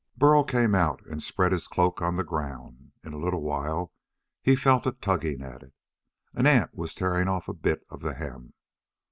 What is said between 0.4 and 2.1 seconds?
came out and spread his cloak